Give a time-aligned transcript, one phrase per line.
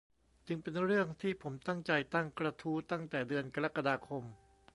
[0.47, 4.23] จึงเป็นเรื่องที่ผมตั้งใจตั้งกระทู้ตั้งแต่เดือนกรกฎาคม